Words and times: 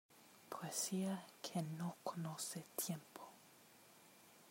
Poesía 0.49 1.27
que 1.43 1.61
no 1.61 1.95
conoce 2.03 2.65
tiempo... 2.75 3.21